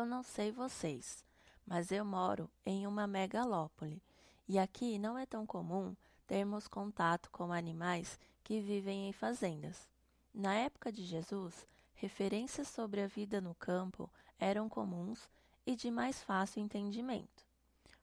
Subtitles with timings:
[0.00, 1.22] Eu não sei vocês,
[1.66, 4.02] mas eu moro em uma megalópole
[4.48, 5.94] e aqui não é tão comum
[6.26, 9.86] termos contato com animais que vivem em fazendas.
[10.34, 11.66] Na época de Jesus,
[11.96, 14.08] referências sobre a vida no campo
[14.38, 15.28] eram comuns
[15.66, 17.44] e de mais fácil entendimento.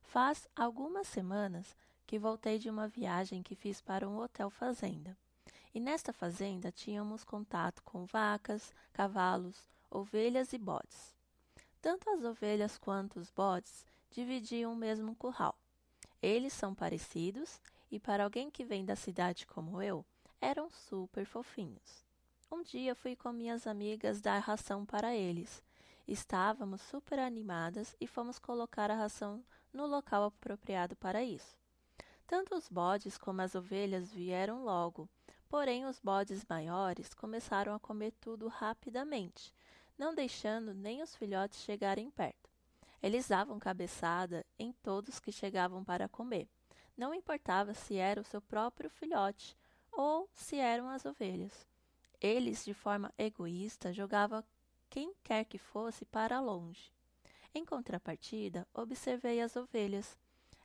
[0.03, 1.75] Faz algumas semanas
[2.05, 5.17] que voltei de uma viagem que fiz para um hotel fazenda.
[5.73, 11.16] E nesta fazenda tínhamos contato com vacas, cavalos, ovelhas e bodes.
[11.81, 15.57] Tanto as ovelhas quanto os bodes dividiam o mesmo curral.
[16.21, 20.05] Eles são parecidos e, para alguém que vem da cidade como eu,
[20.41, 22.05] eram super fofinhos.
[22.51, 25.63] Um dia fui com minhas amigas dar ração para eles.
[26.07, 31.57] Estávamos super animadas e fomos colocar a ração no local apropriado para isso.
[32.25, 35.09] Tanto os bodes como as ovelhas vieram logo,
[35.49, 39.53] porém os bodes maiores começaram a comer tudo rapidamente,
[39.97, 42.49] não deixando nem os filhotes chegarem perto.
[43.01, 46.47] Eles davam cabeçada em todos que chegavam para comer.
[46.97, 49.55] Não importava se era o seu próprio filhote
[49.91, 51.67] ou se eram as ovelhas.
[52.19, 54.43] Eles, de forma egoísta, jogavam
[54.89, 56.91] quem quer que fosse para longe.
[57.53, 60.17] Em contrapartida, observei as ovelhas.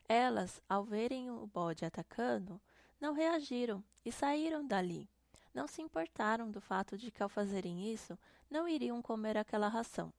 [0.07, 2.59] Elas, ao verem o bode atacando,
[2.99, 5.09] não reagiram e saíram dali.
[5.53, 8.17] Não se importaram do fato de que, ao fazerem isso,
[8.49, 10.11] não iriam comer aquela ração.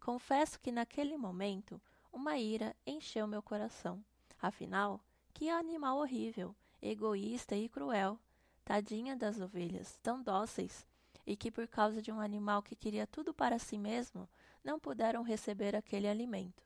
[0.00, 1.80] Confesso que naquele momento
[2.12, 4.02] uma ira encheu meu coração.
[4.40, 5.00] Afinal,
[5.34, 8.18] que animal horrível, egoísta e cruel.
[8.64, 10.86] Tadinha das ovelhas, tão dóceis,
[11.26, 14.26] e que por causa de um animal que queria tudo para si mesmo,
[14.62, 16.62] não puderam receber aquele alimento.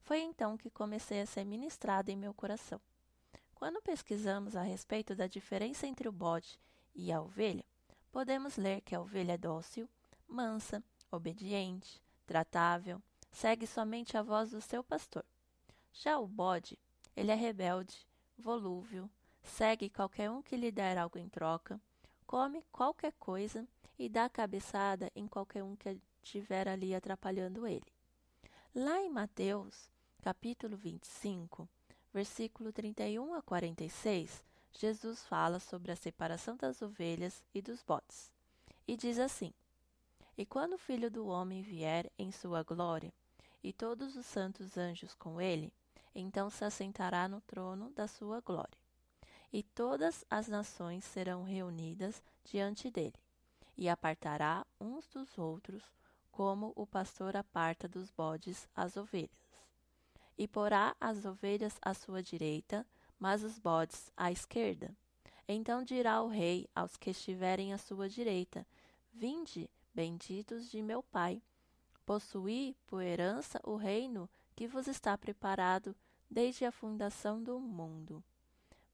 [0.00, 2.80] Foi então que comecei a ser ministrada em meu coração.
[3.54, 6.60] Quando pesquisamos a respeito da diferença entre o bode
[6.94, 7.64] e a ovelha,
[8.12, 9.88] podemos ler que a ovelha é dócil,
[10.28, 15.24] mansa, obediente, tratável, segue somente a voz do seu pastor.
[15.92, 16.78] Já o bode,
[17.16, 18.06] ele é rebelde,
[18.38, 19.08] volúvel,
[19.42, 21.80] segue qualquer um que lhe der algo em troca,
[22.26, 23.66] come qualquer coisa
[23.98, 27.92] e dá cabeçada em qualquer um que estiver ali atrapalhando ele.
[28.74, 29.88] Lá em Mateus,
[30.22, 31.68] capítulo 25,
[32.12, 34.42] versículo 31 a 46,
[34.76, 38.30] Jesus fala sobre a separação das ovelhas e dos bodes.
[38.86, 39.52] E diz assim:
[40.36, 43.12] E quando o Filho do Homem vier em sua glória,
[43.62, 45.72] e todos os santos anjos com ele,
[46.14, 48.78] então se assentará no trono da sua glória.
[49.52, 53.14] E todas as nações serão reunidas diante dele,
[53.76, 55.82] e apartará uns dos outros,
[56.30, 59.44] como o pastor aparta dos bodes as ovelhas
[60.36, 62.86] e porá as ovelhas à sua direita,
[63.24, 64.94] mas os bodes à esquerda.
[65.48, 68.66] Então dirá o rei aos que estiverem à sua direita:
[69.14, 71.40] Vinde, benditos de meu Pai,
[72.04, 75.96] possuí por herança o reino que vos está preparado
[76.30, 78.22] desde a fundação do mundo.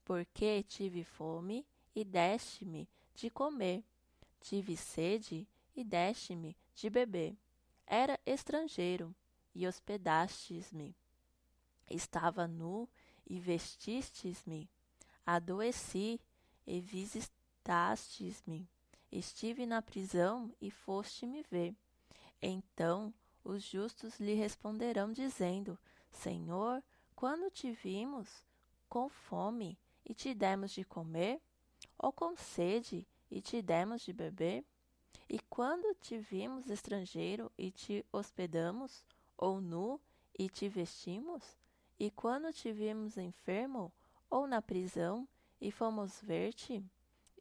[0.04, 3.82] Porque tive fome e deste-me de comer,
[4.40, 7.34] tive sede e deste-me de beber.
[7.84, 9.12] Era estrangeiro
[9.52, 10.94] e hospedastes-me
[11.90, 12.88] Estava nu
[13.30, 14.68] e vestistes-me.
[15.24, 16.20] Adoeci
[16.66, 18.68] e visitastes-me.
[19.10, 21.74] Estive na prisão e foste-me ver.
[22.42, 23.14] Então
[23.44, 25.78] os justos lhe responderão, dizendo:
[26.10, 26.82] Senhor,
[27.14, 28.44] quando te vimos
[28.88, 31.40] com fome e te demos de comer?
[31.96, 34.64] Ou com sede e te demos de beber?
[35.28, 39.04] E quando te vimos estrangeiro e te hospedamos?
[39.36, 40.00] Ou nu
[40.36, 41.59] e te vestimos?
[42.02, 43.92] E quando te vimos enfermo
[44.30, 45.28] ou na prisão
[45.60, 46.82] e fomos ver-te?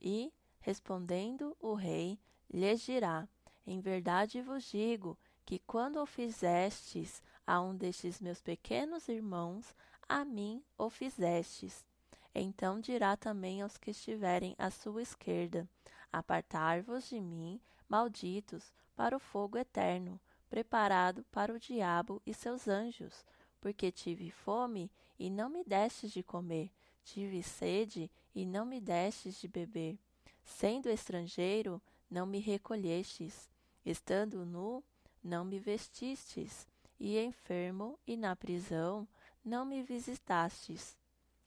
[0.01, 2.19] E, respondendo o rei,
[2.53, 3.25] lhes dirá:
[3.65, 9.73] Em verdade vos digo que quando o fizestes a um destes meus pequenos irmãos,
[10.09, 11.85] a mim o fizestes.
[12.35, 15.69] Então dirá também aos que estiverem à sua esquerda:
[16.11, 20.19] Apartai-vos de mim, malditos, para o fogo eterno,
[20.49, 23.23] preparado para o diabo e seus anjos
[23.61, 26.71] porque tive fome e não me destes de comer,
[27.03, 29.97] tive sede e não me destes de beber.
[30.43, 33.49] Sendo estrangeiro, não me recolhestes,
[33.85, 34.83] estando nu,
[35.23, 36.67] não me vestistes,
[36.99, 39.07] e enfermo e na prisão,
[39.43, 40.97] não me visitastes.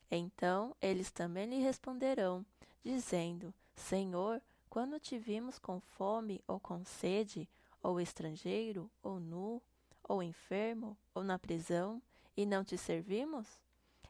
[0.09, 2.45] Então eles também lhe responderão,
[2.83, 7.47] dizendo: Senhor, quando te vimos com fome ou com sede,
[7.81, 9.61] ou estrangeiro, ou nu,
[10.07, 12.01] ou enfermo, ou na prisão,
[12.35, 13.47] e não te servimos?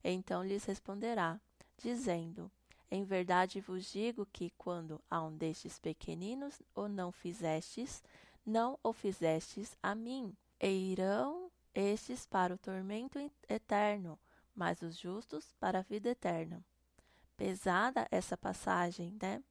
[0.04, 1.40] Então lhes responderá,
[1.78, 2.52] dizendo:
[2.92, 8.04] Em verdade vos digo que, quando a um destes pequeninos o não fizestes,
[8.46, 10.36] não o fizestes a mim.
[10.60, 13.20] e irão estes para o tormento
[13.50, 14.20] eterno,
[14.56, 16.64] mas os justos para a vida eterna.
[17.36, 19.42] Pesada essa passagem, né?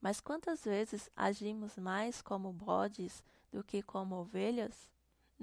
[0.00, 4.91] Mas quantas vezes agimos mais como bodes do que como ovelhas?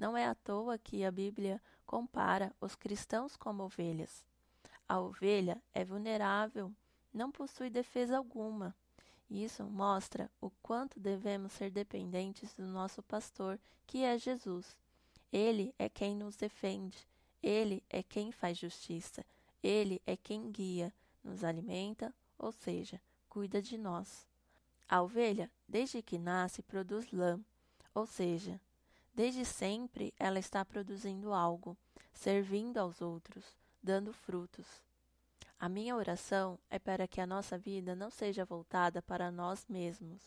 [0.00, 4.24] Não é à toa que a Bíblia compara os cristãos como ovelhas.
[4.88, 6.72] A ovelha é vulnerável,
[7.12, 8.74] não possui defesa alguma.
[9.28, 14.74] Isso mostra o quanto devemos ser dependentes do nosso pastor, que é Jesus.
[15.30, 17.06] Ele é quem nos defende,
[17.42, 19.22] ele é quem faz justiça,
[19.62, 22.98] ele é quem guia, nos alimenta, ou seja,
[23.28, 24.26] cuida de nós.
[24.88, 27.38] A ovelha, desde que nasce, produz lã,
[27.94, 28.58] ou seja,
[29.14, 31.76] desde sempre ela está produzindo algo,
[32.12, 33.44] servindo aos outros,
[33.82, 34.66] dando frutos.
[35.58, 40.22] A minha oração é para que a nossa vida não seja voltada para nós mesmos,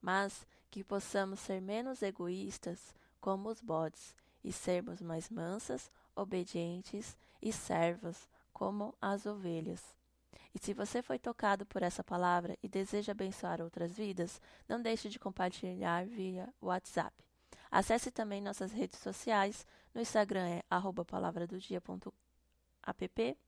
[0.00, 7.52] mas que possamos ser menos egoístas como os bodes e sermos mais mansas, obedientes e
[7.52, 9.94] servas como as ovelhas.
[10.54, 15.08] E se você foi tocado por essa palavra e deseja abençoar outras vidas, não deixe
[15.08, 17.14] de compartilhar via WhatsApp.
[17.72, 19.66] Acesse também nossas redes sociais.
[19.94, 20.62] No Instagram é
[21.08, 23.38] palavradodia.app,